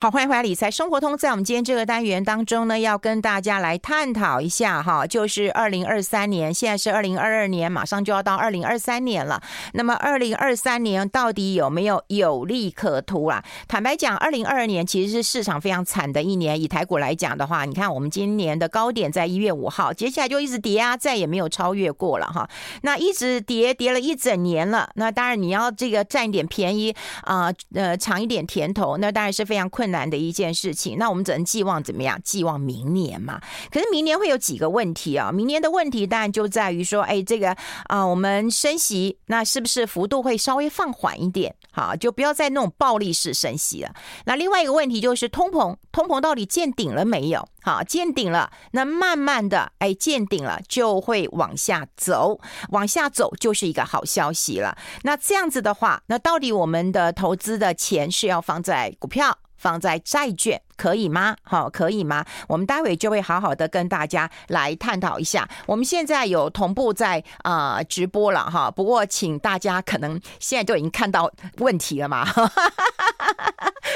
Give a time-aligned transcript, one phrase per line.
[0.00, 1.18] 好，欢迎回来，理财生活通。
[1.18, 9.42] 在我们今天这个单元当中呢，要跟大家来探讨一下哈，就是二零二三年，现在是二零二二年，马上就要到二零二三年了。
[9.72, 13.42] 那么二零二三年到底有没有有利可图啊？
[13.66, 16.60] 坦白讲，二零二二年其实是市场非常惨的一年。
[16.62, 22.48] 以台股来讲的话，你看我们今年的高点在一月五号，接下来就一直跌啊，再也没有超越过了哈。
[22.82, 24.88] 那一直跌，跌了一整年了。
[24.94, 32.20] 那当然你要这个占一点便宜啊，呃，尝一点甜头，那当然是非常困难的一件事情，那我们只能寄望怎么样？
[32.22, 33.40] 寄望明年嘛。
[33.70, 35.30] 可是明年会有几个问题啊？
[35.32, 41.54] 明年的问题当然就在于说，哎，这个啊，我们升息，那是不是幅度会稍微放缓一点？
[41.70, 43.94] 好，就不要再那种暴力式升息了。
[44.24, 47.48] 那另外一个问题就是通膨，通膨到底见顶了没有？
[47.62, 54.76] 好，见顶了，那慢慢的，哎，见顶了就会往下走，往下走就是一个好消息了。
[55.02, 59.36] 那这样子的话，那到底我们的投资的钱是要放在股票？
[59.58, 60.62] 放在债券。
[60.78, 61.36] 可以吗？
[61.42, 62.24] 好，可以吗？
[62.46, 65.46] 我们待会就会好好的跟大家来探讨一下。
[65.66, 72.26] 我们现在有同步在啊、直播了哈，不过请大家可能现在都已经看到问题了嘛。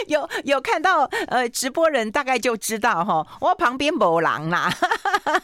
[0.09, 4.73] 有有看到呃直播人大概就知道哈，我旁边没狼啦。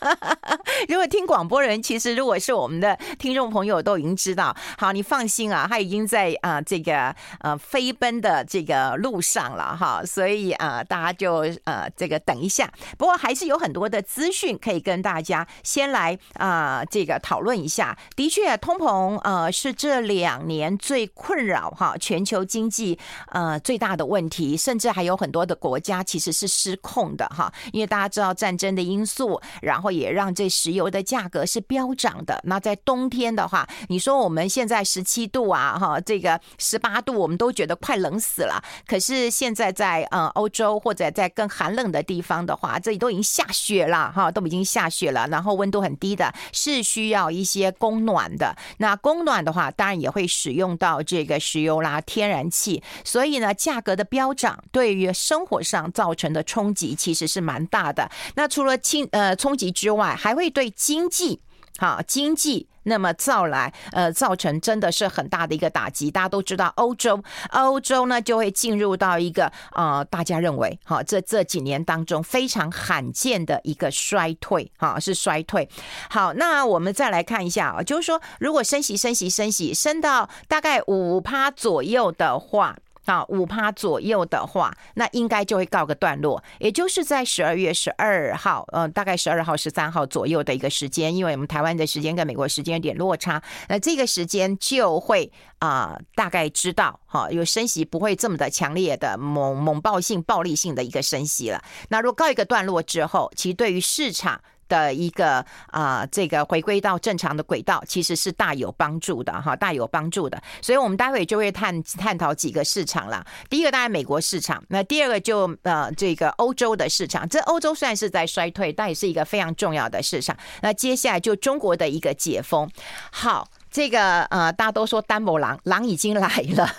[0.89, 4.55] 如果听广播人，其实如果是我们的听众朋友都已经知道。
[4.77, 10.03] 好，你放心啊，他已经在啊、这个呃飞奔的这个路上了哈。
[10.05, 12.71] 所以啊、大家就就呃这个等一下。
[12.97, 17.97] 不过还是有很多的资讯可以跟大家先来啊、这个讨论一下。
[18.17, 22.99] 的确，通膨呃是这两年最困扰哈全球经济
[23.33, 27.53] 呃最大的问题，甚至还有很多的国家其实是失控的哈。
[27.73, 32.41] 因为大家知道战争的因素，然后也让这石油的价格是飙涨的。
[32.45, 38.63] 那在冬天的话，你说我们现在十七度啊哈，这个十八度，我们都觉得快冷死了。
[38.87, 48.55] 可是现在在呃，欧洲或者在更寒冷的地方的话，这里都已经下雪了哈，都已经下雪了，然后温度很低的，是需要一些供暖的。
[48.77, 58.09] 那供暖的话，当然也会使用到这个石油啦、天然气，所以呢，价格的飙涨对于生活上造成的冲击其实是蛮大的。
[58.37, 61.41] 那除了轻呃冲击之外，还会对经济。
[61.79, 66.11] 好，经济那么造来，呃，造成真的是很大的一个打击。
[66.11, 75.69] 大家都知道，欧洲，欧洲呢就会进入到一个啊、呃，大家认为，哈，这这几年当中非常罕见的一个衰退，哈，是衰退。
[76.11, 82.77] 好，那我们再来看一下啊，就是说，如果升息、升息、升息，升到大概五趴左右的话。
[83.09, 101.63] 啊，五趴左右的话，那应该就会告个段落，也就是在十二月十二号，呃，大概十二号、十三号左右的一个时间，因为我们台湾的时间跟美国时间有点落差，那这个时间就会啊、大概知道哈，有升息不会这么的强烈的猛猛爆性、暴力性的一个升息了。
[101.89, 104.39] 那如果告一个段落之后，其实对于市场。
[104.69, 110.41] 的一个啊、这个回归到正常的轨道，其实是大有帮助的哈，大有帮助的。
[110.63, 113.25] 所以，我们待会就会探探讨几个市场了。
[113.51, 117.29] 第一个当然美国市场，那第二个就呃这个欧洲的市场。
[117.29, 120.37] 这欧洲虽然是在衰退，但也是一个非常重要的市场。
[120.63, 122.71] 那接下来就中国的一个解封，
[123.11, 123.49] 好。
[123.71, 126.69] 这个呃，大家都说单某狼，狼已经来了。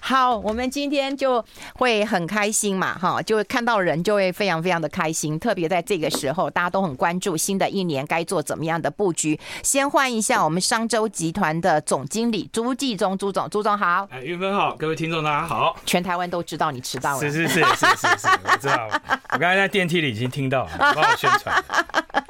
[0.00, 1.44] 好，我们今天就
[1.74, 5.38] 会很开心嘛，哈，就会看到人就会非常非常的开心。
[5.38, 9.38] 特别在这个时候，大家都很关注新的一年该做怎么样的布局。
[9.62, 14.08] 先换一下我们商周集团的总经理朱继忠朱总，朱总好。
[14.10, 15.76] 哎，云芬好，各位听众大家好。
[15.86, 17.20] 全台湾都知道你迟到了。
[17.20, 18.88] 是是是是是是，我知道。
[19.30, 21.64] 我刚才在电梯里已经听到了，帮我宣传。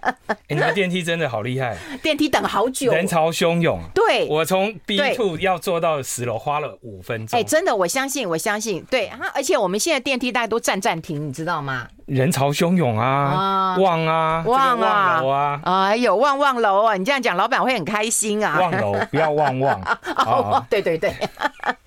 [0.27, 1.77] 哎，你们电梯真的好厉害。
[2.03, 3.81] 电梯等好久，人潮汹涌。
[3.95, 7.39] 对，我从 B two 要坐到十楼花了五分钟。
[7.39, 8.85] 哎，真的，我相信，我相信。
[8.91, 11.89] 对，而且我们现在电梯大家都站站停，你知道吗？
[12.07, 16.95] 人潮汹涌啊，望啊，望啊，楼啊，哎呦，旺旺楼啊！
[16.97, 18.59] 你这样讲，老板会很开心啊。
[18.61, 19.81] 望楼，不要望望。
[20.27, 21.15] 哦，对对对。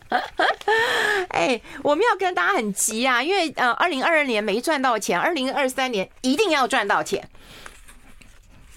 [1.30, 7.28] 哎，我们要跟大家很急啊，因为呃，二零二二年没赚到钱，二零二三年一定要赚到钱。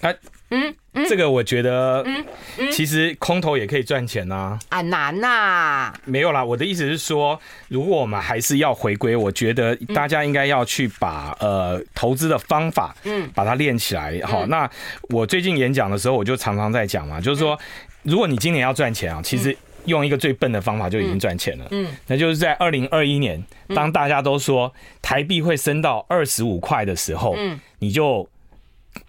[0.01, 0.15] 哎。
[0.51, 2.25] 嗯，嗯，这个我觉得，嗯，
[2.71, 4.57] 其实空头也可以赚钱呐。
[4.69, 5.93] 啊，难呐。
[6.05, 14.19] 没有啦，我的意思是说，如果我们还是要回归，我觉得大家应该要去把呃投资的方法，嗯，把它练起来。
[14.23, 14.67] 好，那
[15.09, 17.55] 我最近演讲的时候，我就常常在讲嘛，就是说，
[18.01, 19.55] 如果你今年要赚钱啊，其实
[19.85, 21.67] 用一个最笨的方法就已经赚钱了。
[21.69, 23.39] 嗯，那就是在二零二一年，
[23.75, 28.27] 当大家都说台币会升到二十五块的时候，嗯，你就。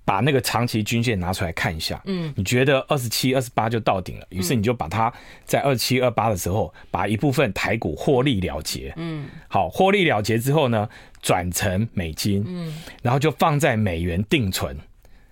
[0.04, 5.12] 把那个长期均线拿出来看一下，嗯，你觉得二十七、二十八就到顶了，于是你就把它
[5.44, 10.88] 在二七、二八的时候，把一部分台股获利了结，嗯，好，获利了结之后呢，
[11.22, 14.76] 转成美金，嗯，然后就放在美元定存，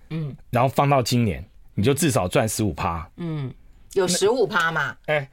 [0.09, 1.43] 嗯，然后放到今年，
[1.75, 3.53] 你就至少赚十五趴，嗯，
[3.93, 4.95] 有十五趴嘛？
[5.07, 5.29] 哎，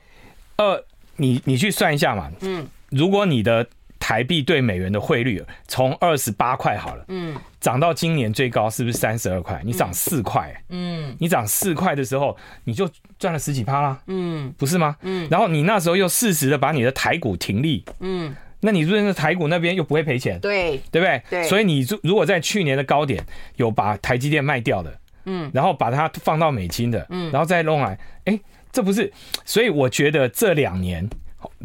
[0.56, 0.84] 呃，
[1.16, 3.66] 你你去算一下嘛，嗯，如果你的
[4.06, 9.60] 台币对美元的汇率从二十八块好了，嗯，涨到今年最高是不是三十二块？
[9.64, 12.88] 你涨四块，嗯，你涨四块的时候，你就
[13.18, 14.94] 赚了十几趴啦，嗯，不是吗？
[15.00, 21.20] 嗯，然后你那时候又适时的把你的台股停利，嗯，那你认为台股那边又不会赔钱，对，对不对？
[21.28, 23.20] 对，所以你如果在去年的高点
[23.56, 28.38] 有把台积电卖掉的，嗯，然后把它放到美金的，嗯，然后再弄来，哎，
[28.70, 29.12] 这不是？
[29.44, 31.10] 所以我觉得这两年。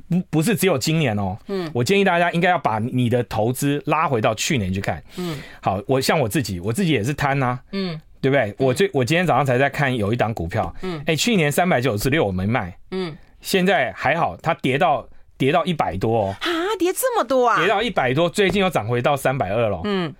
[0.09, 8.53] 不不是只有今年哦，嗯，我建议大家应该要把你的投资拉回到去年去看，嗯，好，我像我自己，我自己也是贪呐，嗯，对不对？
[8.59, 15.07] 我最我今天早上才在看有一档股票，嗯，哎，去年三百九十六我没卖，嗯，现在还好，它跌到
[15.37, 20.13] 跌到一百多哦，啊，跌这么多啊，跌到一百多，最近又涨回到三百二了，嗯，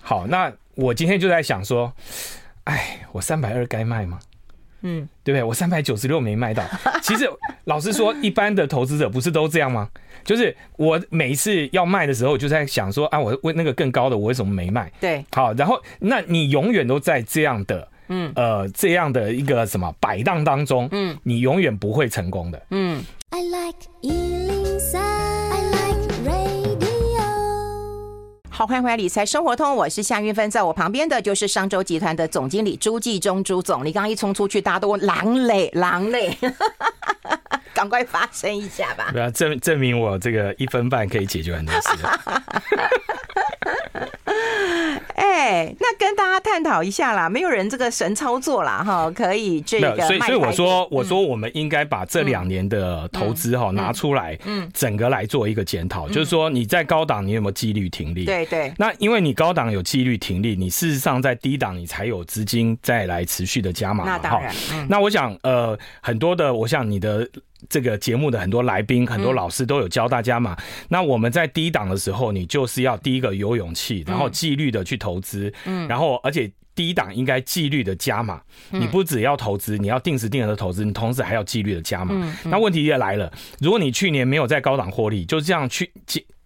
[0.00, 1.92] 好，那我今天就在想说，
[2.64, 4.18] 哎，我三百二该卖吗？
[4.82, 5.42] 嗯，对不对？
[5.42, 6.64] 我三百九十六没卖到。
[7.02, 7.28] 其实
[7.64, 9.88] 老实说，一般的投资者不是都这样吗？
[10.24, 14.90] 就是我每一次要卖的时候，我就在想说啊，我为那个更高的，我为什么没卖？
[15.00, 23.04] 对，好，然后那你永远都在这样的，嗯，呃，这样的一个什么摆荡当中，嗯，你永远不会成功的，嗯。
[23.30, 23.80] I like
[28.56, 33.84] 好，欢迎回来理财生活通，我是夏云芬，在我旁边的就是商周集团的总经理朱继忠朱总。
[33.84, 36.34] 你刚刚一冲出去，大家都狼嘞狼嘞，
[37.74, 39.10] 赶快发声一下吧。
[39.12, 41.88] 对啊，证证明我这个一分半可以解决很多事。
[45.16, 49.96] 哎，那跟大家探讨一下啦，没有人这个神操作啦，哈，可以这个。
[50.06, 58.24] 所以所以我说我说我们应该把这两年的投资哈拿出来，嗯，整个来做一个检讨，就是说你在高档你有没有纪律停利？
[58.24, 58.72] 对对。
[58.78, 64.04] 那因为你高档有纪律停利，你事实上在低档你才有资金再来持续的加码。
[64.04, 64.54] 那当然。
[64.88, 67.28] 那我想呃很多的，我想你的。
[67.68, 70.56] 这个节目的很多来宾、很多老师都有教大家嘛。
[70.88, 78.40] 那我们在低档的时候，你就是要第一个有勇气，然后纪律的去投资，嗯，然后而且低档应该纪律的加码。
[78.70, 82.14] 你不只要投资，你要定时定额的投资，你同时还要纪律的加码。
[82.44, 85.90] 那问题也来了，如果你去年没有在高档获利，就这样去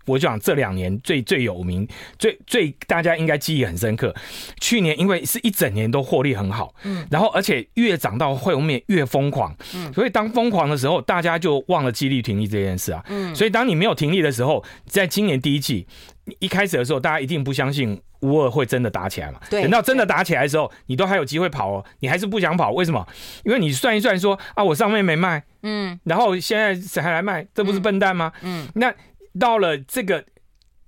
[0.07, 1.87] 我就讲这两年最最有名、
[2.19, 4.15] 最最大家应该记忆很深刻。
[4.61, 15.87] 去年因为是一整年都获利很好，嗯，然后而且越涨到后面越疯狂，嗯，所以当疯狂的时候，大家就忘了纪律停利这件事啊，嗯，所以当你没有停利的时候，在今年第一季
[16.39, 23.07] 一开始的时候，大家一定不相信乌二会真的打起来嘛，对，等到真的打起来的时候，你都还有机会跑哦，你还是不想跑，为什么？
[23.45, 27.47] 因为你算一算说啊，我上面没卖，嗯，然后现在谁还来卖？
[27.55, 28.33] 这不是笨蛋吗？
[28.43, 28.93] 嗯，那。
[29.39, 30.25] 到了这个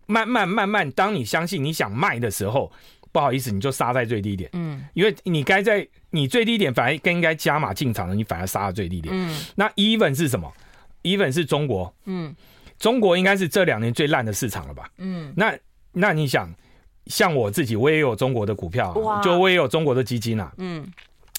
[0.07, 2.73] 慢慢慢慢，当你相信你想卖的时候，
[3.13, 4.51] 不好意思，你就杀在最低点。
[4.55, 9.15] 嗯，因为你该在你最低点反而更应该加码进场的，你反而杀到最低点。
[9.17, 10.53] 嗯，那 even 是什么
[11.03, 11.95] ？even 是中国。
[12.07, 12.35] 嗯，
[12.79, 14.91] 中国应该是这两年最烂的市场了吧？
[14.99, 15.57] 嗯，那
[15.93, 16.53] 那你想，
[17.07, 18.93] 像我自己，我也有中国的股票，
[19.23, 20.53] 就我也有中国的基金啊。
[20.59, 20.87] 嗯，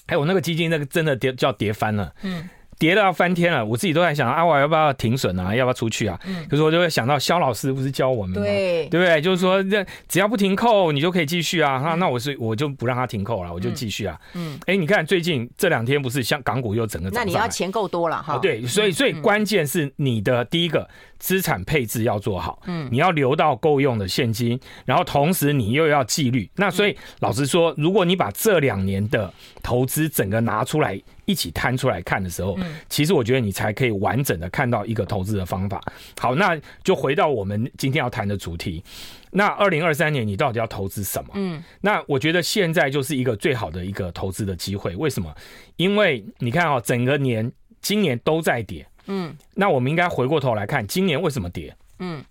[0.06, 2.14] 还有那个基金，那个真的跌叫跌翻了。
[2.22, 2.48] 嗯。
[2.78, 5.54] 跌到要翻天了，我自己都在想啊，我要不要停损啊？
[5.54, 6.18] 要不要出去啊？
[6.26, 8.44] 嗯、可是我就会想到肖老师不是教我们吗？
[8.44, 9.20] 对，对不对？
[9.20, 11.80] 就是说，这只要不停扣，你就可以继续啊。
[11.84, 14.18] 那、嗯、那我是我就不让他停扣了，我就继续啊。
[14.34, 18.38] 嗯，哎、欸，你看最近这两天不是像港股又整个，那你要钱够多了哈。
[18.38, 26.48] 对，所以所以关键是你的第一个资产配置要做好，嗯，你要留到够用的现金，然后同时你又要纪律。
[26.56, 31.00] 那所以老实说，如果你把这两年的投资整个拿出来。
[31.26, 32.54] 一起摊出来看的时候，
[32.90, 35.80] 其实我觉得你才可以完整的看到一个投资的方法。
[36.20, 38.84] 好，那就回到我们今天要谈的主题。
[39.30, 41.30] 那二零二三年你到底要投资什么？
[41.32, 44.94] 嗯，那我觉得现在就是一个最好的一个投资的机会。
[44.96, 45.34] 为什么？
[45.76, 48.86] 因为你看啊，整个年今年都在跌。
[49.06, 51.74] 嗯，那我们应该回过头来看，今年为什么跌？
[51.98, 52.24] 嗯，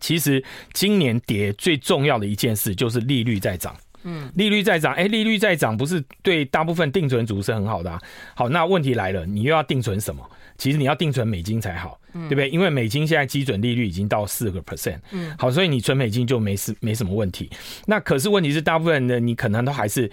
[0.00, 3.74] 其实今年跌最重要的一件事就是利率在涨。
[4.04, 8.00] 嗯，利率在涨，哎，利率在涨，不是对大部分定存族是很好的啊。
[8.34, 10.24] 好，那问题来了，你又要定存什么？
[10.56, 12.48] 其实你要定存美金才好，对不对？
[12.48, 17.50] 因为美金现在基准利率已经到四个 percent，嗯，好，所以你存美金就没事，没什么问题。
[17.86, 20.10] 那可是问题是，大部分人你可能都还是。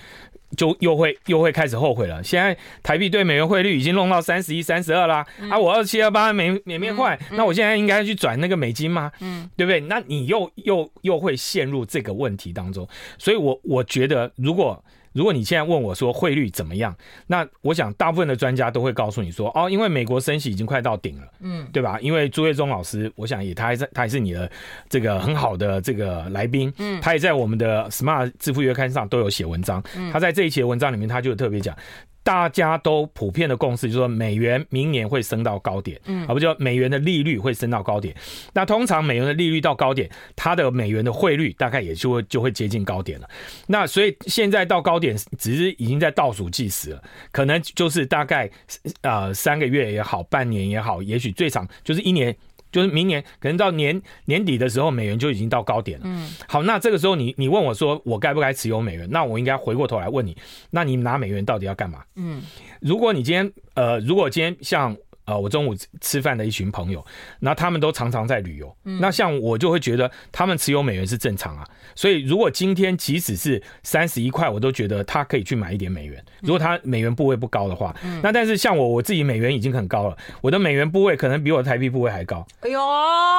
[0.56, 2.24] 就又会又会开始后悔了。
[2.24, 5.26] 现在台币对美元汇率已经弄到三十一、三十二啦。
[5.50, 9.12] 啊，我二七二八美美面换，那我现在应该去转那个美金吗？
[9.20, 9.80] 嗯，对不对？
[9.82, 12.88] 那你又又又会陷入这个问题当中。
[13.18, 14.84] 所以我我觉得，如果
[15.16, 16.94] 如果你现在问我说汇率怎么样，
[17.26, 21.98] 那我想大部分的专家都会告诉你说，哦，因为美国升息已经快到顶了，嗯，对吧？
[22.02, 24.52] 因为朱月忠老师，我想也他还在，他也是你的
[24.90, 29.82] 这个很好的这个来宾，嗯，他也在我们的 Smart 致富月刊上都有写文章，
[30.12, 31.74] 他在这一期的文章里面他就特别讲。
[32.26, 38.16] 大家都普遍的共识就是说，美元明年会升到高点，嗯，而不就美元的利率会升到高点。
[38.52, 43.30] 那通常美元的利率到高点，它的美元的汇率大概也就会就会接近高点了。
[43.68, 48.50] 那所以现在到高点，只是已经在倒数计时了，可能就是大概
[49.02, 52.36] 呃三个月也好，半年也好，也许最长就是一年。
[52.76, 56.06] 就是明年可能到年年底的时候，美元就已经到高点了。
[56.06, 59.08] 嗯，好，那这个时候你你问我说，我该不该持有美元？
[59.10, 60.36] 那我应该回过头来问你，
[60.72, 62.04] 那你拿美元到底要干嘛？
[62.16, 62.42] 嗯，
[62.82, 64.94] 如果你今天呃，如果今天像。
[65.26, 67.04] 呃，我中午吃饭的一群朋友，
[67.40, 68.76] 那他们都常常在旅游。
[68.84, 71.68] 嗯，那像我就会觉得他们持有美元是正常啊。
[71.96, 76.24] 所以如果今天即使是三十一块，我都觉得他可以去买一点美元。
[76.42, 82.46] 如果他美元部位不高的话，嗯，那但是像我我自己美元已经很高了，我的美元部位可能比我的台币部位还高。
[82.62, 82.80] 哎呦，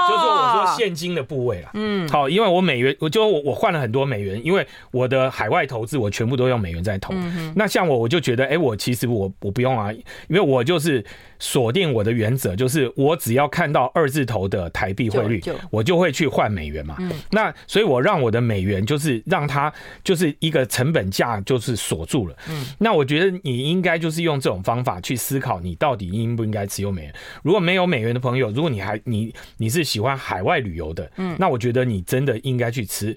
[0.09, 1.71] 就是我说现金的部位了。
[1.75, 7.15] 嗯，好，因为我美元，我就我我换了很多美元，因为我的海外投资我全部都用美元在投。
[7.15, 11.05] 嗯，那像我我就觉得，哎、欸，我其实我我不用啊，因为我就是。
[11.39, 16.97] 锁定我的原则就是，我只要看到二字头的台币汇率，我就会去换美元嘛。
[17.31, 19.71] 那所以，我让我的美元就是让它
[20.03, 22.37] 就是一个成本价就是锁住了。
[22.79, 27.15] 那我觉得你应该就是用这种方法去思考，你到底应不应该持有美元。
[27.43, 33.15] 如果没有美元的朋友，如果你还你你是喜欢海外旅游的，那我觉得你真的应该去吃。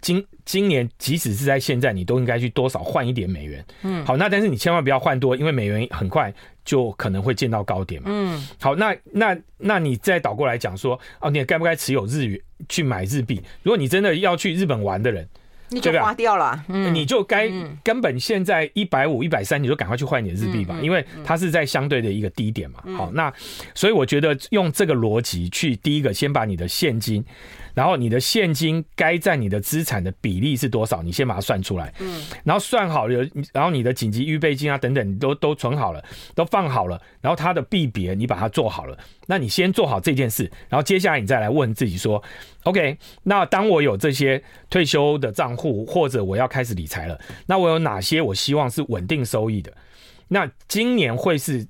[0.00, 3.62] 今今年即使是在现在，你都应该去多少换一点美元。
[3.82, 6.32] 嗯，好，那但是你千万不要换多，因为美元很快
[6.70, 8.08] 就可能会见到高点嘛。
[8.12, 13.42] 嗯，好，那那那你再倒过来讲说，哦，你该不该持有日元去买日币？
[13.64, 15.28] 如果你真的要去日本玩的人，
[15.70, 17.50] 你就花掉了，嗯，你就该
[17.82, 22.80] 根本现在一百五、一百三，你就赶快去换你的日币吧，因为它是在相对的一个低点嘛。
[22.96, 23.32] 好，那
[23.74, 27.24] 所以我觉得用这个逻辑去，第一个先把你的现金。
[27.80, 31.02] 然后你的现金该占你的资产的比例是多少？
[31.02, 31.90] 你先把它算出来。
[31.98, 37.00] 嗯，然后算好了，然后你的紧急预备金啊等等，你都都存好了，都放好了。
[37.22, 42.22] 然后它的币别你把它做好了，那你先做好这件事，然后接下来你再来问自己说
[42.64, 49.72] ：OK，那当我有这些退休的账户，或者我要开始理财了，那我有哪些我希望是稳定收益的？
[50.28, 51.66] 那今年会是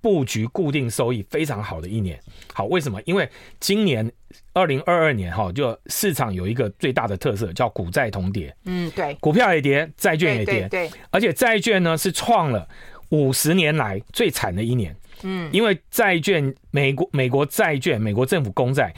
[0.00, 2.18] 布局固定收益非常好的一年。
[2.52, 3.00] 好，为什么？
[3.04, 3.28] 因为
[3.60, 4.10] 今年。
[4.52, 8.54] 二零二二年哈，就市场有一个最大的特色叫股债同跌。
[8.64, 10.68] 嗯，对，股票也跌，债券也跌。
[10.68, 12.68] 对，而且债券呢是创了
[13.08, 14.94] 五十年来最惨的一年。
[15.22, 18.92] 嗯，因为债券，美国美国债券，美国政府公债，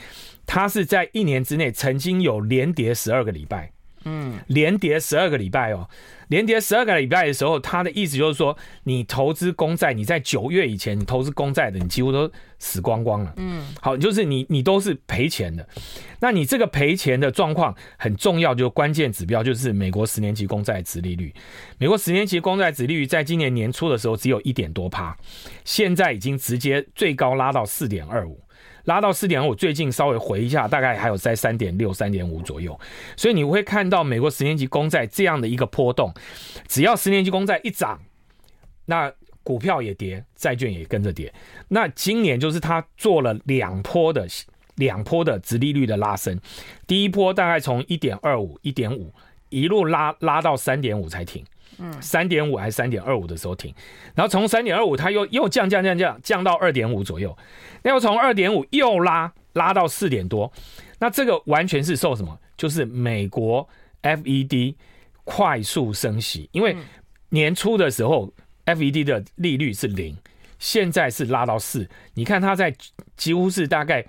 [0.45, 3.71] 它是在一年之内曾经有连跌十二个礼拜。
[4.03, 5.87] 嗯，连跌十二个礼拜哦。
[6.31, 13.33] 连跌十二个礼拜的时候，他的意思就是说，你投资公债，你在九月以前你投资公债的，你几乎都死光光了。
[13.35, 15.67] 嗯，好，就是你你都是赔钱的。
[16.21, 21.33] 那你这个赔钱的状况很重要，就关键指标就是美国十年期公债殖利率。
[21.77, 25.13] 美国十年期公债殖利率在今年年初的时候只有一点多趴，
[25.65, 28.39] 现在已经直接最高拉到四点二五。
[28.85, 32.79] 拉到四点五，最近稍微回一下，大概还有在三点六、三点五左右，
[33.15, 36.13] 所以你会看到美国十年期公债这样的一个波动，
[36.67, 37.99] 只要十年期公债一涨，
[38.85, 39.11] 那
[39.43, 41.33] 股票也跌，债券也跟着跌。
[41.67, 44.27] 那今年就是他做了两波的
[44.75, 46.39] 两波的殖利率的拉升，
[46.87, 49.13] 第一波大概从一点二五、一点五
[49.49, 51.43] 一路拉拉到三点五才停。
[51.79, 53.73] 嗯，三点五还是三点二五的时候停，
[54.15, 57.35] 然后从三点二五它又又降降降降降到二点五左右，
[57.83, 60.51] 那又从二点五又拉拉到四点多，
[60.99, 62.37] 那这个完全是受什么？
[62.57, 63.67] 就是美国
[64.03, 64.75] FED
[65.23, 66.75] 快速升息，因为
[67.29, 68.31] 年初的时候
[68.65, 70.15] FED 的利率是零，
[70.59, 72.73] 现在是拉到四，你看它在
[73.17, 74.05] 几乎是大概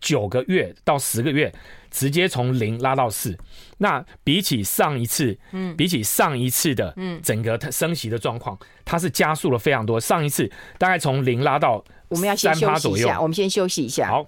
[0.00, 1.52] 九个月到十个月。
[1.92, 3.36] 直接从零拉到四，
[3.78, 9.98] 那比起上一次，嗯，比起上一次的，嗯，整个它升息的状况，它是加速了非常多。
[9.98, 14.08] 上一次大概从零拉到，我们要先休息一下，我们先休息一下。
[14.08, 14.24] 好。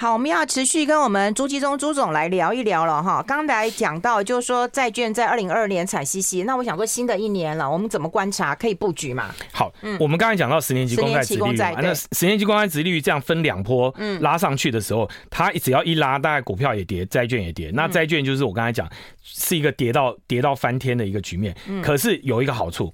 [0.00, 3.22] 好，我们要持续跟我们朱继宗朱总来聊一聊了哈。
[3.28, 9.28] 刚才讲到，就是说债券在二零二二年惨兮兮，那我想说新的一年了，我们怎么观察可以布局嘛？
[9.52, 17.70] 好，嗯，我们刚才讲到十年期公债殖利率嘛，那十年期公债殖利率这样分两波嗯拉上去的时候，它只要一拉，大概股票也跌，债券也跌。
[17.74, 18.88] 那债券就是我刚才讲
[19.22, 21.54] 是一个跌到跌到翻天的一个局面。
[21.82, 22.90] 可是有一个好处，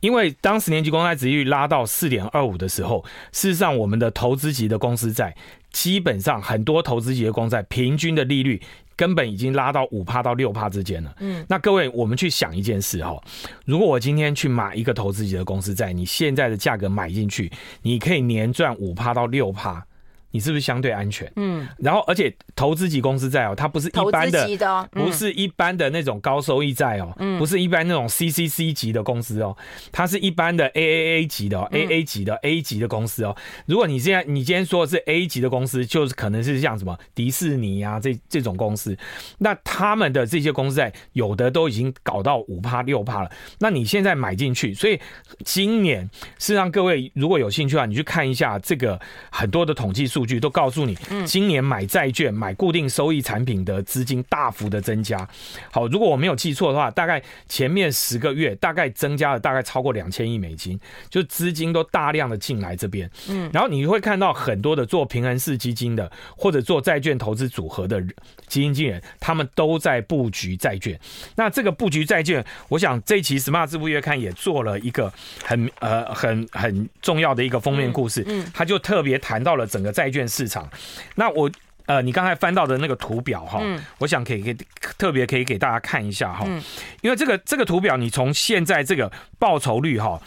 [0.00, 5.36] 因为当十年期公债殖利率拉到四点二五的时候，事实上我们的投资级的公司债。
[5.72, 8.62] 基本上很多投资级的公债平均的利率
[8.94, 11.12] 根本已经拉到五帕到六帕之间了。
[11.18, 13.20] 嗯，那各位，我们去想一件事哈，
[13.64, 17.50] 如果我今天去买一个投资级的公司债，你现在的价格买进去，
[17.82, 19.84] 你可以年赚五帕到六趴。
[20.30, 21.30] 你是不是相对安全？
[21.36, 29.56] 嗯，然后而且投资级公司债哦，它不是一般的，的不是一般的那种高收益债哦，嗯，不是一般那种 CCC 级的公司哦，
[29.90, 33.34] 它是一般的 AAA 级的哦，AA 级的 A 级的公司哦。
[33.64, 38.94] 如果你现在你今天说的是 A 级的公司，就是可能是像什么迪士尼啊这这种公司，
[39.38, 43.30] 那他们的这些公司债有的都已经搞到五趴六趴了。
[43.60, 45.00] 那你现在买进去，所以
[45.44, 50.25] 今年是让各位如果有兴趣的话，你去看一下这个很多的统计数。
[50.40, 55.26] 都告诉你，今年买债券、买固定收益产品的资金大幅的增加。
[55.70, 60.78] 好，如果我没有记错的话，大概前面十个月大概增加了大概超过两千亿美金，
[61.08, 63.08] 就资金都大量的进来这边。
[63.28, 68.00] 嗯，然后你会看到很多的做平衡式基金的或者做债券投资组合的
[68.48, 70.98] 基金经理人，他们都在布局债券。
[71.36, 75.12] 那这个布局债券，我想这一期《Smart 致富月刊》也做了一个
[75.44, 78.24] 很呃很很重要的一个封面故事。
[78.26, 80.16] 嗯，他就特别谈到了整个债券。
[80.16, 80.66] 券市场，
[81.16, 81.50] 那我
[81.84, 84.56] 呃，你刚才翻到的那个图表哈，嗯、我想可以给
[84.96, 86.62] 特别可以给大家看一下哈，嗯、
[87.02, 90.18] 因为这个这个图表，你从现在这个报酬率哈，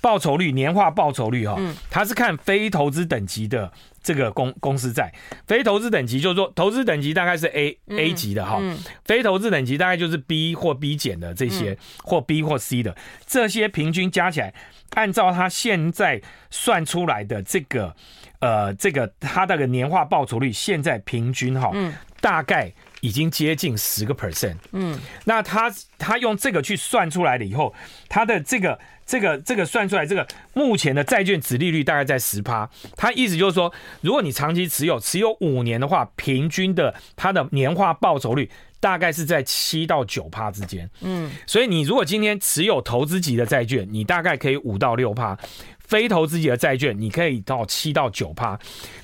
[0.00, 1.56] 报酬率年化报酬率哈，
[1.88, 3.70] 它是看非投资等级的
[4.06, 5.12] 这个公公司债，
[5.48, 12.96] 非投资等级就是说投资等级大概是 A、嗯、A 级的哈，嗯、非投资等级大概就是 B 或 B 减的这些，嗯、或 B 或 C 的
[13.26, 14.54] 这些平均加起来，
[14.94, 17.92] 按照它现在算出来的这个。
[18.38, 22.70] 呃，这个它的个年化报酬率现在平均哈，嗯，大概
[23.06, 27.72] 已经接近十个 percent，嗯，那他他用这个去算出来了以后，
[28.08, 45.38] 他的这个这个这个算出来这个目前的债券值利率大概在十趴，他意思就是说，如果你长期持有，持有五年的话，平均的它的年化报酬率大概是在七到九趴之间，嗯，所以你如果今天持有投资级的债券，你大概可以五到六趴。
[45.86, 48.58] 非投资级的债券，你可以到七到九趴。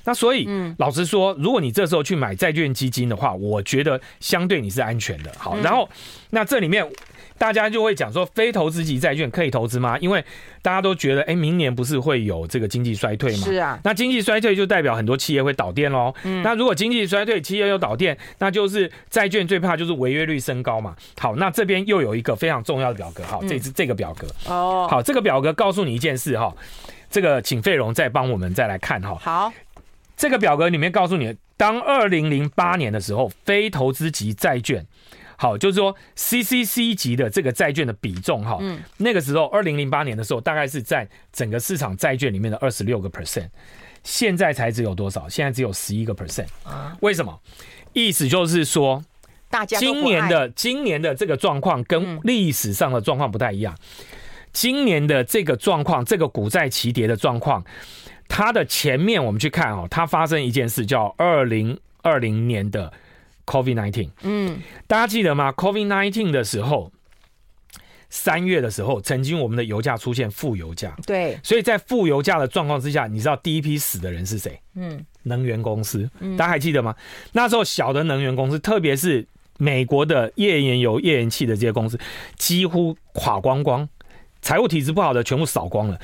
[0.04, 0.48] 那所以，
[0.78, 5.32] 老实说，如果你这时候去买债券基金的话，我觉得相对你是安全的。
[5.38, 5.88] 好，然后
[6.30, 6.86] 那这里面。
[7.43, 9.99] 大家就会讲说，非投资级债券可以投资吗？
[9.99, 10.25] 因为
[10.63, 13.39] 大家都觉得，哎，明年不是会有这个经济衰退吗？
[13.45, 13.76] 是啊。
[13.83, 16.15] 那经济衰退就代表很多企业会倒店喽。
[16.23, 16.41] 嗯。
[16.45, 20.95] 那如果经济衰退，企业又倒店，那就是债券最怕就是违约率升高嘛。
[21.19, 24.28] 好，那这边又有一个非常重要的表格，好，这是这个表格。
[24.47, 24.87] 哦。
[24.89, 26.55] 好，这个表格告诉你一件事哈，
[27.11, 29.17] 这个请费荣再帮我们再来看哈。
[29.21, 29.52] 好。
[30.17, 34.87] 这个表格里面告诉你，当二零零八年的时候，非投资级债券。
[35.43, 43.49] 好，就是说 CCC 级的这个债券的比重哈，嗯，那个时候二零零八年的时候，大概是在整个市场债券里面的二十六个 percent，
[44.05, 45.28] 现在才只有多少？
[45.28, 46.97] 现在只有十一个 percent 啊？
[47.00, 47.37] 为什么？
[47.93, 49.05] 意思就是说，
[49.50, 53.76] 大家今年的今年的这个状况跟历史上的状况不太一样。
[54.52, 57.65] 今年的这个状况，这个股债齐跌的状况，
[58.28, 62.93] 它的前面我们去看哦，它发生一件事，叫二零二零年的。
[63.47, 66.93] COVID nineteen，嗯，大家记得吗？COVID nineteen 的时候，
[68.09, 74.61] 三月的时候，曾经我们的油价出现负油价，对，所以在负油价的状况之下，你知道第一批死的人是谁？
[74.75, 76.95] 嗯，能源公司，大家还记得吗？
[77.33, 79.26] 那时候小的能源公司，特别是
[79.59, 81.99] 美国的页岩油、页岩气的这些公司，
[82.37, 83.89] 几乎垮光光。
[84.43, 86.00] 财务体质不好的全部扫光了，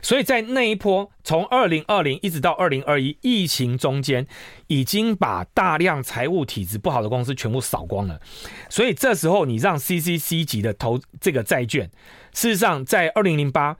[0.00, 4.26] 所以在那一波从二零二零一直到二零二一疫情中间，
[4.68, 8.20] 已经把大量财务体质不好的公司全部扫光了。
[8.68, 11.90] 所以这时候你让 CCC 级的投这个债券，
[12.32, 13.76] 事实上在二零零八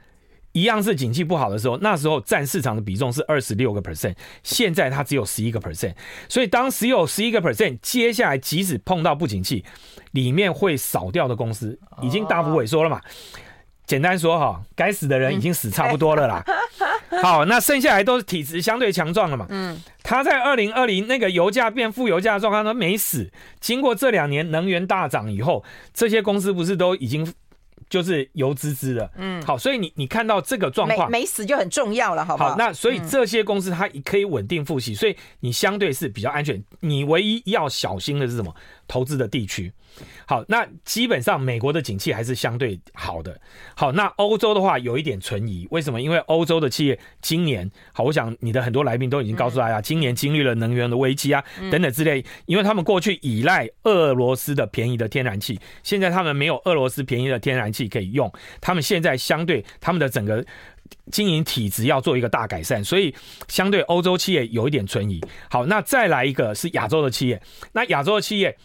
[0.50, 5.94] 一样是景气不好的时候，那时候占市场的比重是二十六个 percent，现在它只有十一个 percent。
[6.28, 9.64] 所以当时有十一个 percent，接下来即使碰到不景气，
[10.10, 13.00] 里面会扫掉的公司已经大幅萎缩了嘛。
[13.90, 16.44] 简单说哈，该死的人已经死差不多了啦。
[17.20, 19.46] 好，那剩下来都是体质相对强壮了嘛。
[19.48, 23.28] 嗯，他在二零二零那个油价变负油价的状况都没死。
[23.58, 27.34] 经过这两年能源大涨以后，这些公司不是都已经
[27.88, 29.10] 就是油滋滋的？
[29.16, 32.50] 嗯，好，所以你你看到这个状况没死就很重要了，好不好？
[32.50, 36.62] 好，那所以这些公司它可以稳定复息，所以你相对是比较安全。
[36.78, 38.54] 你唯一要小心的是什么？
[38.90, 39.72] 投资的地区。
[40.26, 43.40] 好，那基本上美国的景气还是相对好的。
[43.76, 46.00] 好，那欧洲的话有一点存疑，为什么？
[46.00, 60.44] 因为欧洲的企业今年，好，我想你的很多来宾都已经告诉大家，今年经历了能源的危机啊，等等之类，因为他们过去依赖俄罗斯的便宜的天然气，现在他们没有俄罗斯便宜的天然气可以用，他们现在相对他们的整个
[61.10, 63.14] 经营体质要做一个大改善，所以
[63.48, 65.20] 相对欧洲企业有一点存疑。
[65.50, 67.40] 好，那再来一个是亚洲的企业，
[67.72, 68.56] 那亚洲的企业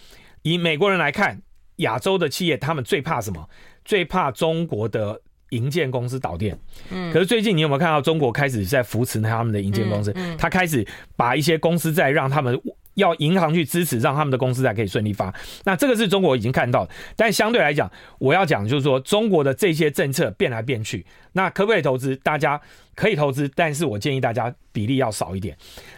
[0.43, 1.41] 以美国人来看，
[1.77, 3.49] 亚洲的企业他们最怕什么？
[3.83, 6.57] 最怕中国的营建公司倒店。
[6.89, 10.11] 嗯，可是最近你有没有看到中国开始在扶持他们的营建公司？
[10.15, 12.59] 嗯，他开始把一些公司债让他们。
[12.95, 15.33] 要银行去支持，让他们的公司才可以顺利发。
[15.63, 22.15] 那这个是中国已经看到，但相对来讲，我要讲就是说，中国的这些政策变来变去，那可不可以投资？
[22.17, 22.59] 大家
[22.95, 25.55] 可以投资，但是我建议大家比例要少一点。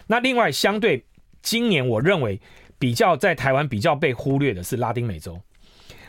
[0.07, 1.03] 那另外，相对
[1.41, 2.39] 今年我认为
[2.77, 5.39] 比较在台湾比较被忽略的是拉丁美洲。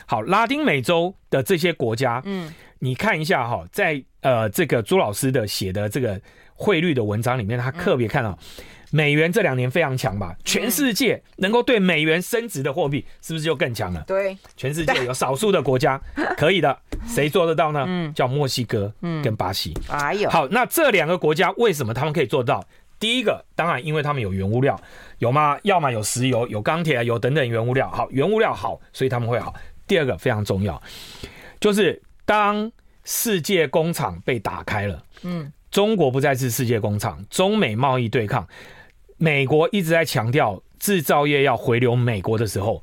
[0.05, 6.19] 好，拉丁美洲的这些国家，嗯，你看一下哈，在呃这个朱老师的写的这个
[6.59, 8.37] 汇率的文章里面，他特别看到。
[8.91, 10.35] 美元这两年非常强吧？
[10.43, 14.03] 全世界能够对美元升值的货币，是不是就更强了？
[14.07, 16.01] 对，全世界有少数的国家
[16.35, 16.75] 可以的，
[17.07, 17.85] 谁做得到呢？
[17.87, 18.91] 嗯，叫墨西哥，
[19.23, 19.77] 跟巴西。
[19.89, 22.65] 哎呦，好，那这两个国家为什么他们可以做到？
[22.99, 24.75] 第一个，当然因为他们有原物料，
[25.19, 25.55] 有吗？
[25.61, 27.87] 要么有石油、有钢铁、有等等原物料。
[27.91, 29.53] 好，原物料好，所以他们会好。
[29.85, 30.81] 第二个非常重要，
[31.59, 32.71] 就是当
[33.03, 38.47] 世界工厂被打开了，嗯，中国不再是世界工厂，中美贸易对抗。
[39.17, 42.81] 美国一直在强调制造业要回流美国的时候，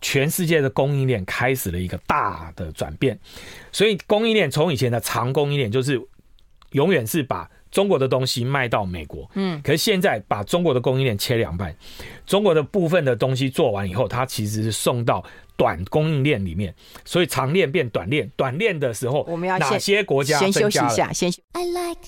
[0.00, 3.18] 全世界的供应链开始了一个大的转变。
[3.72, 6.00] 所以供应链从以前的长供应链，就是
[6.72, 11.74] 永远是把中国的东西卖到美国，嗯，可是现在把中国的供应链切两半，
[12.26, 15.24] 中国的部分的东西做完以后，它其实是送到
[15.56, 21.42] 短供应链里面，所以长链变短链，短链的时候，我们要哪些国家先休息一下，先休。
[21.52, 21.98] I like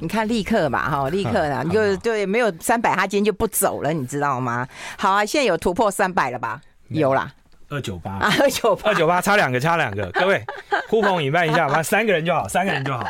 [0.00, 4.66] 你看，立刻吧，哈，立刻呢，你就对，没有三百，他今天就不走了，你知道吗？
[4.98, 6.60] 好啊，现在有突破三百了吧？
[6.88, 7.30] 有啦，
[7.68, 10.44] 二九八啊，二九八，二九八，差两个，差两个， 各位
[10.88, 13.04] 呼朋引伴一下，吧，三个人就好，三个人就好，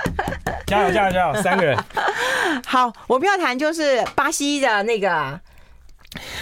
[0.67, 1.77] 加油，加油，加油，三个人。
[2.67, 5.41] 好，我们要谈就是巴西的那个。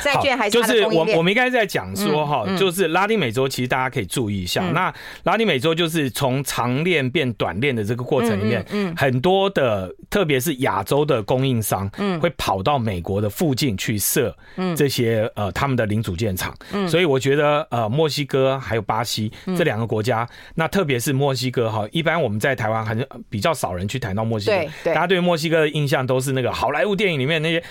[0.02, 4.62] 债券还是就是我我们应该在讲说哈，就是拉丁美洲其实大家可以注意一下。
[4.70, 4.92] 那
[5.24, 14.34] 拉丁美洲就是从长链变短链的这个过程里面，嗯，很多的特别是亚洲的供应商，嗯，会跑到美国的附近去设，
[14.76, 16.54] 这些呃他们的零组件厂。
[16.72, 27.62] 嗯，所以我觉得呃墨西哥还有巴西这两个国家，那特别是墨西哥哈，一般我们在台湾很比较少人去谈到墨西哥，大家对墨西哥的印象都是那个好莱坞电影里面那些。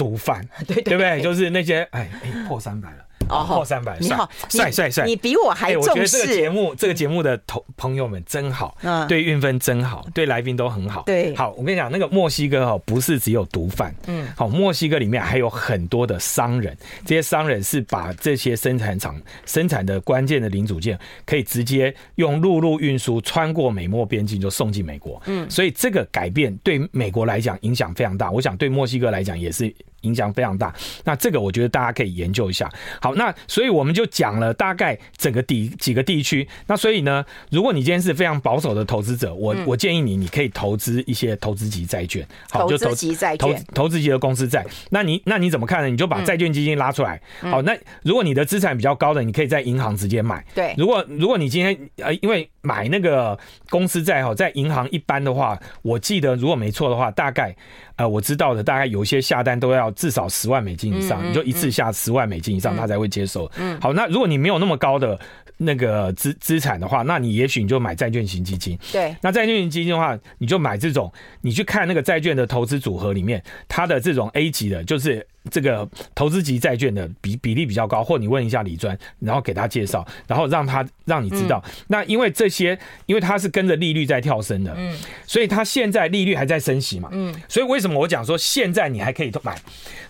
[0.00, 1.20] 毒贩， 对对，对不对？
[1.20, 2.96] 就是那些，哎哎，破三百了。
[3.28, 5.06] 哦，破三百，你好，帅帅帅！
[5.06, 5.90] 你比我还重视。
[5.90, 11.04] 我觉得这个节目，这个节目的同朋友们真好，嗯，对运分真好，对来宾都很好。
[11.06, 19.14] 对，好，我跟你讲，那个墨西哥哦，不是只有毒贩，嗯，好，墨西哥里面还有很多的商人，这些商人是把这些生产厂
[19.46, 25.22] 生产的关键的零组件，可以直接用陆路运输穿过美墨边境就送进美国。
[25.26, 30.74] 嗯，所以这个改变对美国来讲影响非常大，我想对墨西哥来讲也是影响非常大。
[31.04, 32.68] 那这个我觉得大家可以研究一下。
[33.00, 33.14] 好。
[33.20, 36.48] 那所以我们就讲了大概整个地几个地区。
[36.66, 42.26] 那所以呢，如果你今天是非常保守的投资者，我我建议你，你可以投资一些投资级债券。
[42.50, 44.64] 好，就投资级债券，投资级的公司债。
[44.88, 45.88] 那你那你怎么看呢？
[45.88, 47.20] 你就把债券基金拉出来。
[47.40, 50.42] 好，那如果你的资产比较高的，你可以在银行直接买。
[50.54, 50.74] 对。
[50.78, 57.54] 如果如果你今天呃，因为买那个公司债哈，在银行一般的话，我记得如果没错的话，大概。
[57.96, 63.50] 呃，我知道的，大概有一些下单都要至少十万美金以上，你就一次下十万美金以上，他才会接受。
[63.56, 65.18] 嗯，好，那如果你没有那么高的
[65.56, 68.78] 那个资资产的话，那你也许你就买债券型基金。
[68.92, 75.26] 对，那债券型基金的话，你就买这种，你去看那个债券的投资组合里面，它的这种 A 级的，就是。
[75.50, 81.62] 这个投资级债券的比比例比较高，或你问一下李专，然后给他介绍，然后让他让你知道。
[81.64, 84.94] 嗯、那因为这些，因为它是跟着利率在跳升的，嗯，
[85.26, 89.56] 所以它现在利率还在升息嘛，嗯，所以为什么我讲说现在你还可以买，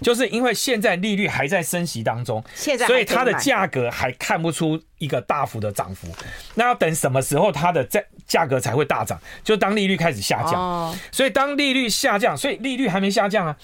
[0.01, 6.09] 就是因为现在利率还在升息当中，现在所以它的价格还看不出一个大幅的涨幅。
[6.55, 9.21] 那要等什么时候它的价价格才会大涨？
[9.45, 13.55] 就当利率开始下降，哦，所以当利率下降，所以利率还没下降啊。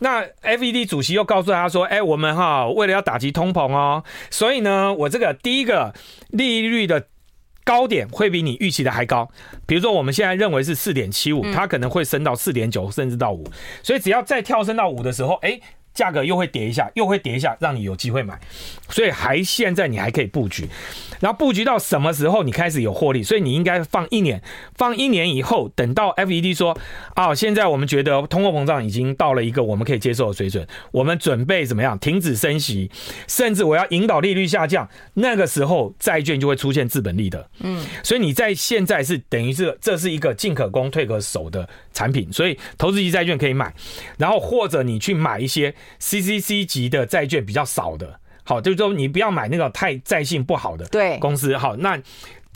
[0.00, 1.06] 那 FED 主席。
[1.16, 5.94] 又告诉他说：“哎，我们哈为了要打击通膨哦，所以呢，我这个第一个
[6.28, 7.06] 利率的
[7.64, 9.30] 高点会比你预期的还高。
[9.66, 13.48] 比如说我们现在认为是四点七五，它可能会升到四点九，甚至到五。
[13.82, 15.58] 所以只要再跳升到五的时候，哎，
[15.96, 18.38] 价格又会跌一下，又会跌一下，让你有机会买，
[18.90, 20.68] 所以还现在你还可以布局，
[21.20, 23.22] 然后布局到什么时候你开始有获利？
[23.22, 24.40] 所以你应该放一年，
[24.74, 26.78] 放一年以后，等到 FED 说
[27.14, 32.90] 啊，现在我们觉得通货膨胀已经到了一个我们可以接受的水准，我们准备怎么样停止升息，
[33.26, 37.48] 甚至我要引导利率下降，那个时候债券就会出现资本利的。
[37.60, 43.72] 嗯，所以你在现在是等于是这是一个进可攻退可守的产品，所以投资级债券可以买，
[44.18, 45.74] 然后或者你去买一些。
[46.00, 50.86] CCC 级的债券比较少的，好，就是说你不要买那个太债性不好的
[51.18, 52.00] 公司，好，那。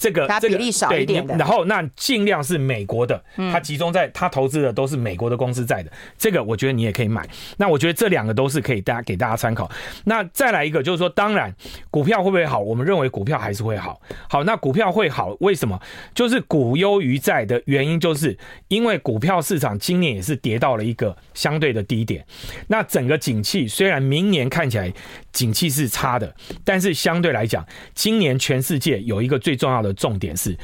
[0.00, 7.28] 这个它比例少一点的，然后那尽量是美国的，它集中在它投资的都是美国的公司在的，这个我觉得你也可以买。
[7.58, 9.70] 那我觉得这两个都是可以大家给大家参考。
[10.04, 11.54] 那再来一个就是说，当然
[11.90, 12.58] 股票会不会好？
[12.58, 14.00] 我们认为股票还是会好。
[14.26, 15.78] 好，那股票会好，为什么？
[16.14, 18.34] 就是股优于债的原因，就是
[18.68, 22.24] 因为股票市场今年也是跌到了一个相对的低点。
[22.68, 24.90] 那整个景气虽然明年看起来
[25.30, 26.34] 景气是差的，
[26.64, 27.62] 但是相对来讲，
[27.94, 29.89] 今年全世界有一个最重要的。
[29.92, 30.56] 重点是，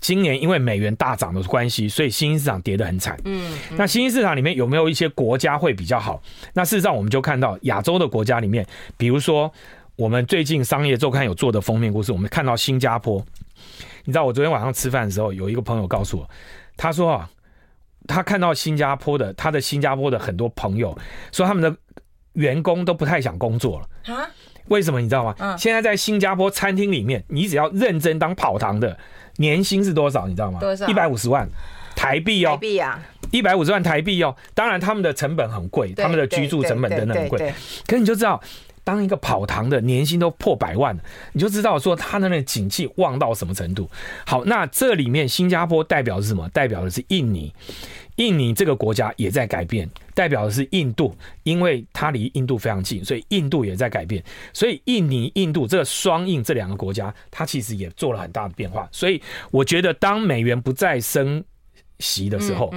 [0.00, 3.18] 今年因为美元大涨的关系，所以新兴市场跌得很惨。
[3.24, 6.22] 嗯，那新兴市场里面有没有一些国家会比较好？
[6.52, 9.50] 那事实上，我们就看到亚洲的国家里面，比如说
[9.96, 13.24] 我们最近商业周刊有做的封面故事，我们看到新加坡。
[14.04, 16.28] 你知道，我昨天晚上吃饭的时候，有一个朋友告诉我，
[16.76, 17.30] 他说啊，
[18.06, 20.94] 他看到新加坡的他的新加坡的很多朋友
[21.32, 21.74] 说，他们的
[22.34, 24.28] 员工都不太想工作了啊。
[24.68, 25.34] 为什么你知道吗？
[25.38, 28.96] 嗯，现在在新加坡餐厅里面，你只要认真当跑堂的，
[29.36, 30.26] 年薪是多少？
[30.26, 30.60] 你知道吗？
[30.60, 30.86] 多少？
[30.86, 31.48] 一百五十万
[31.94, 32.50] 台币哦。
[32.52, 32.98] 台币啊！
[33.30, 34.34] 一百五十万台币哦。
[34.54, 37.52] 当然，他们的成本很贵，他们的居住成本等等很贵。
[37.86, 38.40] 可是你就知道，
[38.84, 40.96] 当一个跑堂的年薪都破百万，
[41.32, 43.90] 你就知道说他的那个景气旺到什么程度。
[44.26, 46.48] 好，那这里面新加坡代表的是什么？
[46.50, 47.52] 代表的是印尼。
[48.16, 54.22] 印尼这个国家也在改变，代表的是印度，因为它离印度非常近，所以印度也在改变。
[54.52, 58.88] 所以印尼、印度这个双印这两个国家，它其实也做了很大的变化。
[58.92, 59.20] 所以
[59.50, 61.42] 我觉得，当美元不再升
[61.98, 62.72] 息的时候，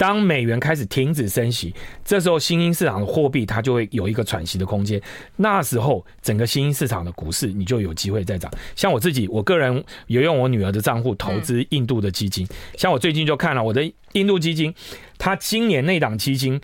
[0.00, 4.98] 当美元开始停止升息，这时候新兴市场的货币它就会有一个喘息的空间。
[5.36, 8.50] 那时候整个新兴市场的股市你就有机会再涨。
[8.74, 14.74] 像我自己，我个人有用我女儿的账户投资印度的基金，像我最近就看了我的印度基金，
[15.18, 16.58] 它今年那档基金。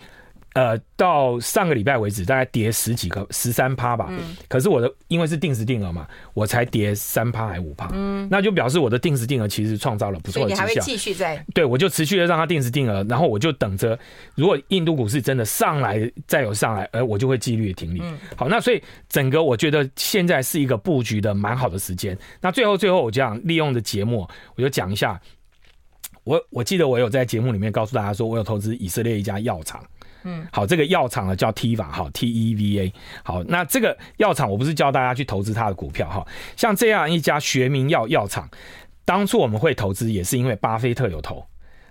[0.57, 4.07] 呃，到上个礼拜为止，大概跌十几个，十三趴吧。
[4.09, 4.35] 嗯。
[4.49, 7.91] 可是我的因为是定时定额嘛，我才跌三趴还五趴。
[7.93, 8.27] 嗯。
[8.31, 10.63] 那就表示我的定时定额其实创造了不错的绩效。
[10.65, 11.45] 你还会继续在？
[11.53, 13.99] 对，我就持续的让它定时定额，然后我就等着，
[14.35, 18.01] 如果印度股市真的上来，再有上来，呃我就会纪律的停利。
[18.03, 18.19] 嗯。
[18.35, 22.17] 好，那所以整个我觉得现在是一个布局的蛮好的时间。
[22.41, 25.21] 那最后最后我这样利用的节目，我就讲一下。
[26.25, 29.81] 我我记得我有在节目里面告诉大家说，我有投资以色列一家药厂。
[30.25, 36.27] 嗯，好，这个药厂呢叫 Teva，哈 T E V A，好，那这个药厂我不是教大家去投资它的股票哈，
[36.57, 38.49] 像这样一家学名药药厂，
[39.05, 41.45] 当初我们会投资也是因为巴菲特有投。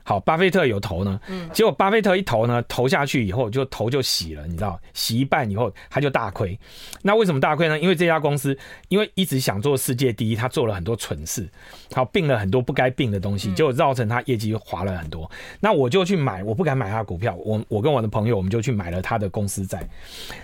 [0.08, 6.58] 好，巴菲特有投呢，嗯，结果巴菲特一投呢，投下去以后就头就洗了，你知道，洗一半以后他就大亏。
[7.02, 7.80] 那为什么大亏呢？
[7.80, 8.56] 因为这家公司
[8.88, 11.50] 因为一直想做世界第一，他做了很多蠢事，
[11.92, 15.30] 好，并了很多不该并的东西，结果造成他业绩滑了很多。
[15.60, 19.84] 那我就去买，我不敢买他的股票，我我跟我的朋友我们就去买了他的公司债。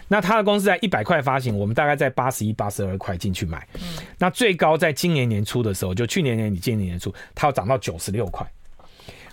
[0.08, 3.82] 那他的公司债一百块发行，我们大概在八十一、八十二块进去买，嗯
[4.18, 8.44] 那最高在今年年初的时候，就去年年底、今年年初，它要涨到九十六块。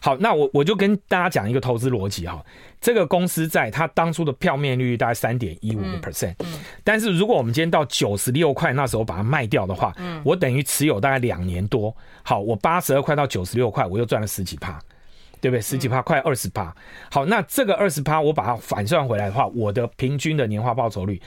[0.08, 2.42] 好，那我我就跟大家讲一个投资逻辑哈，
[2.80, 6.34] 这个公司在它当初的票面利率大概三点一五个 percent，
[6.82, 9.94] 但是如果我们今天到九十六块那时候把它卖掉的话，
[10.24, 14.80] 我等于持有大概两年多，好，我八十二块到九十六块，我又赚了十几趴，
[15.42, 15.60] 对不对？
[15.60, 16.74] 十几趴，快二十趴。
[17.10, 21.20] 好，那这个二十趴我把它反算回来的话，我的平均的年化报酬率，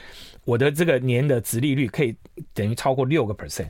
[0.43, 2.15] 我的这个年的殖利率可以
[2.55, 3.69] 等于超过六个 percent。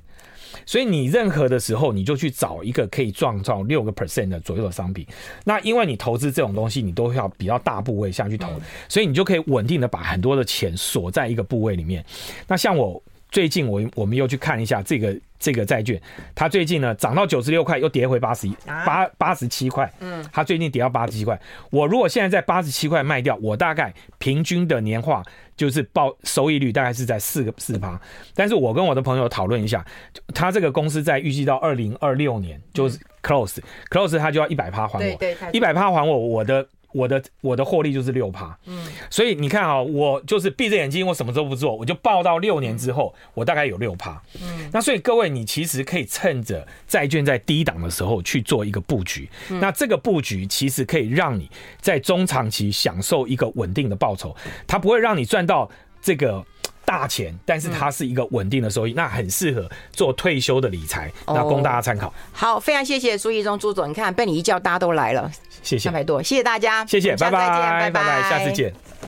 [0.66, 5.06] 所以你任何的时候，你就去找一个可以创造六个 percent 的左右的商品。
[5.44, 8.50] 那因为你投资这种东西，你都要比较大部位下去投，
[8.88, 12.04] 所以你就可以稳定的把很多的钱锁在一个部位里面。
[12.48, 15.18] 那像我最近我我们又去看一下这个。
[15.42, 16.00] 这个债券，
[16.36, 19.92] 它最近呢涨到九十六块，又跌回八十一八八十七块。
[20.00, 21.42] 嗯，它最近跌到八十七块。
[21.72, 25.24] 我如果现在在八十七块卖掉，我大概平均的年化
[25.58, 28.00] 就是报收益率大概是在四个四趴。
[28.36, 29.84] 但是我跟我的朋友讨论一下，
[30.32, 35.18] 他这个公司在预计到二零二六年就是 close、嗯、close，他就要一百趴还我，
[35.52, 36.64] 一百趴还我，我的
[36.94, 38.58] 我的我的获利就是六趴。
[38.66, 44.22] 嗯，所以你看啊，我就是闭着眼睛，我什么都不做，我就报到六年之后，我大概有六趴。
[44.42, 49.30] 嗯，那所以各位，你其实可以趁着债券在低档的时候去做一个布局。
[49.50, 51.50] 那这个布局其实可以让你
[51.80, 54.36] 在中长期享受一个稳定的报酬，
[54.68, 55.70] 它不会让你赚到
[56.02, 56.46] 这个。
[56.86, 62.14] 大钱，但是它是一个稳定的收益，嗯、那很适合做退休的理财，那供大家参考、哦。
[62.32, 65.86] 好，非常谢谢朱一中朱总，你看被你一叫，大家都来了，谢谢。
[65.86, 68.74] 三百多，谢谢大家，谢谢，拜拜，拜拜，拜拜，下次见。